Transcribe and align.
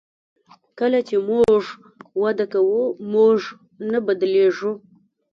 کله 0.79 0.99
چې 1.07 1.15
موږ 1.29 1.61
وده 2.21 2.45
کوو 2.53 2.81
موږ 3.13 3.37
نه 3.91 3.99
بدلیږو. 4.05 4.71